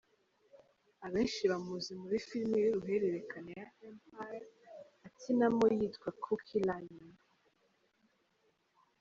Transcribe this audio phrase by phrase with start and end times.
[1.05, 4.39] Abenshi bamuzi muri film y’uruhererekane ya Empire,
[5.07, 7.11] akinamo yitwa Cookie Lyon.